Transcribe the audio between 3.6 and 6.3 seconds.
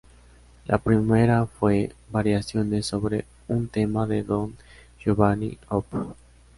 tema de Don Giovanni" Op.